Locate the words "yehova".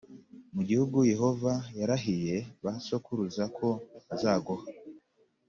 1.11-1.53